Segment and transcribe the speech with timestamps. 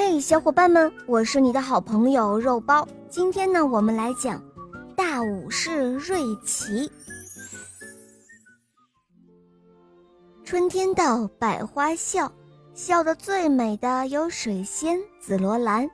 [0.00, 2.86] 嘿，小伙伴们，我是你的好朋友肉包。
[3.10, 4.40] 今天呢，我们来讲
[4.94, 6.88] 大武士瑞奇。
[10.44, 12.30] 春天到，百花笑，
[12.74, 15.90] 笑得最美的有水仙、紫罗兰、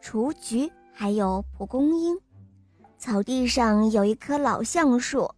[0.00, 2.18] 雏菊，还有蒲公英。
[2.96, 5.30] 草地上有一棵老橡树，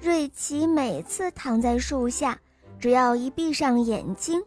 [0.00, 2.38] 瑞奇每次躺在树下，
[2.78, 4.40] 只要一闭上眼睛。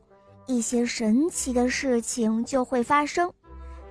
[0.47, 3.31] 一些神奇的事情就会发生。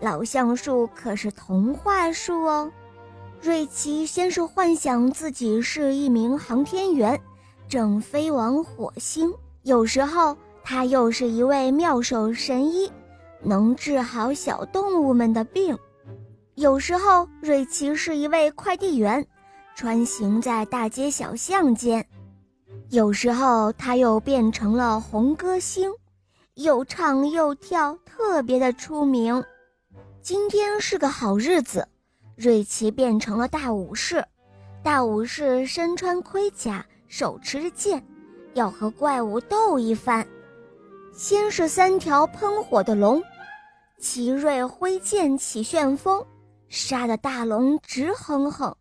[0.01, 2.71] 老橡树可是童话树哦。
[3.41, 7.21] 瑞奇先是幻想自己是一名航天员，
[7.69, 9.31] 正飞往火星；
[9.63, 12.91] 有时候他又是一位妙手神医，
[13.43, 15.77] 能治好小动物们的病；
[16.55, 19.27] 有时候瑞奇是一位快递员，
[19.75, 22.03] 穿行在大街小巷间；
[22.89, 25.93] 有时候他又变成了红歌星。
[26.55, 29.45] 又唱又跳，特别的出名。
[30.23, 31.89] 今天是个好日子，
[32.37, 34.25] 瑞奇变成了大武士。
[34.81, 38.07] 大武士身穿盔甲，手持着剑，
[38.53, 40.25] 要和怪物斗一番。
[41.13, 43.21] 先是三条喷火的龙，
[43.99, 46.25] 奇瑞挥剑起旋风，
[46.69, 48.77] 杀得大龙直哼哼。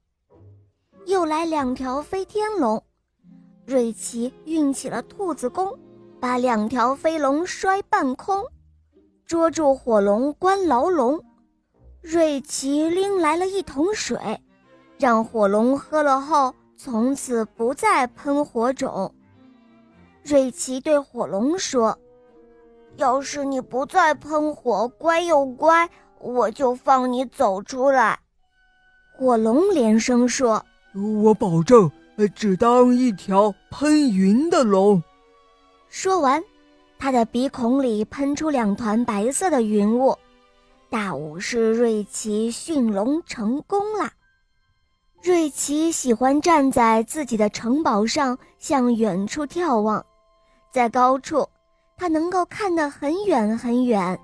[1.08, 2.84] 又来两条飞天龙，
[3.66, 5.76] 瑞奇运起了兔子功。
[6.24, 8.46] 把两条飞龙摔半空，
[9.26, 11.22] 捉住火龙关牢笼。
[12.02, 14.40] 瑞奇拎来了一桶水，
[14.98, 19.14] 让火龙喝了后，从此不再喷火种。
[20.24, 22.00] 瑞奇对火龙说
[22.96, 25.90] ：“要是你不再喷火，乖又乖，
[26.22, 28.18] 我就放你走出来。”
[29.20, 30.66] 火龙连声说
[31.26, 31.92] ：“我保证，
[32.34, 35.04] 只当一条喷云的龙。”
[35.96, 36.44] 说完，
[36.98, 40.18] 他的鼻孔里喷出两团白色的云雾。
[40.90, 44.12] 大武士瑞奇驯龙成功了。
[45.22, 50.04] 瑞奇喜欢站在自己的城堡上，向远处眺望。
[50.72, 51.48] 在高处，
[51.96, 54.20] 他能够看得很远很远。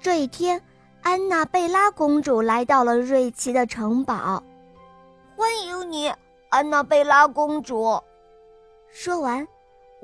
[0.00, 0.60] 这一天，
[1.02, 4.42] 安娜贝拉公主来到了瑞奇的城堡。
[5.36, 6.12] 欢迎你，
[6.48, 7.96] 安娜贝拉公主。
[8.90, 9.46] 说完。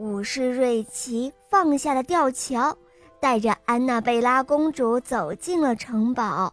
[0.03, 2.77] 武士瑞奇放下了吊桥，
[3.21, 6.53] 带着安娜贝拉公主走进了城堡。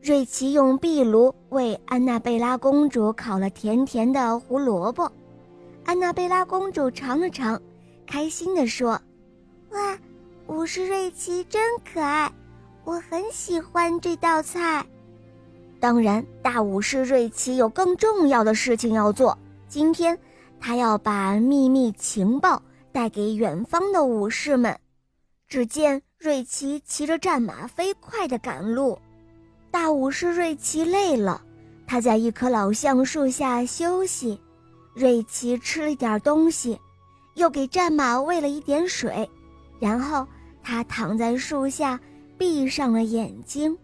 [0.00, 5.08] 瑞奇用壁炉为安娜贝拉公主烤了甜甜的胡萝卜。
[5.84, 7.62] 安娜贝拉公主尝了尝，
[8.04, 9.00] 开心地说
[9.70, 9.96] ：“哇，
[10.48, 12.32] 武士瑞奇真可爱，
[12.82, 14.84] 我很喜欢这道菜。”
[15.78, 19.38] 当然，大武士瑞奇有更重要的事情要做。
[19.68, 20.18] 今天。
[20.64, 24.78] 他要把秘密情报带给远方的武士们。
[25.48, 28.98] 只见瑞奇骑着战马飞快地赶路。
[29.70, 31.42] 大武士瑞奇累了，
[31.86, 34.40] 他在一棵老橡树下休息。
[34.94, 36.78] 瑞奇吃了点东西，
[37.34, 39.28] 又给战马喂了一点水，
[39.80, 40.26] 然后
[40.62, 41.98] 他躺在树下，
[42.38, 43.76] 闭上了眼睛。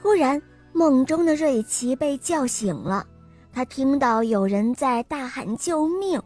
[0.00, 0.40] 突然，
[0.72, 3.06] 梦中的瑞奇被叫醒了。
[3.52, 6.20] 他听到有人在大喊救命，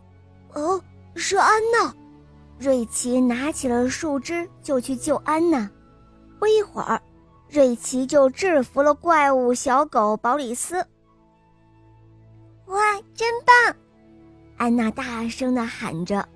[0.55, 0.81] 哦，
[1.17, 1.93] 是安娜。
[2.63, 5.69] 瑞奇拿起了树枝就去救安娜。
[6.39, 7.03] 不一会儿，
[7.49, 10.77] 瑞奇就制服了怪物小狗保里斯。
[12.67, 12.79] 哇，
[13.15, 13.77] 真棒！
[14.57, 16.29] 安娜大声地喊着，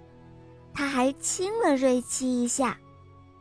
[0.74, 2.76] 她还亲了瑞奇一下。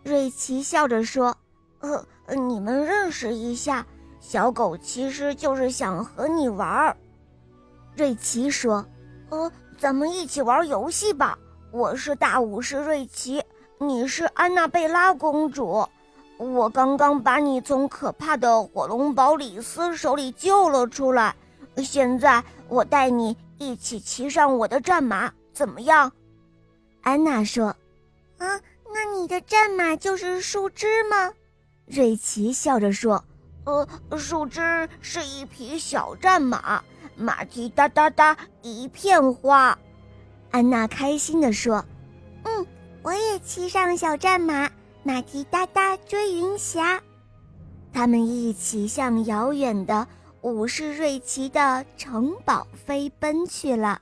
[0.03, 1.35] 瑞奇笑着说
[1.81, 3.83] ：“呃，你们认识一下，
[4.19, 6.95] 小狗其实就是想和你玩。”
[7.97, 8.85] 瑞奇说
[9.29, 11.35] ：“呃，咱们一起玩游戏吧。
[11.75, 13.43] 我是大武士瑞奇，
[13.79, 15.85] 你是安娜贝拉公主。
[16.37, 21.35] 我刚刚把你从可怕的火龙堡里斯手里救了出来。
[21.75, 26.09] 现在我带你一起骑上我的战马，怎么样？”
[27.03, 27.75] 安娜说
[28.39, 28.47] ：“啊，
[28.93, 31.33] 那你的战马就是树枝吗？”
[31.87, 33.21] 瑞奇笑着说
[33.67, 36.81] ：“呃，树枝是一匹小战马。”
[37.17, 39.77] 马蹄哒哒哒，一片花。
[40.55, 41.83] 安娜开心地说
[42.43, 42.65] ：“嗯，
[43.03, 44.71] 我也骑上小战马，
[45.03, 47.01] 马蹄哒哒追云霞。”
[47.91, 50.07] 他们一起向遥远的
[50.39, 54.01] 武士瑞奇的城堡飞奔去了。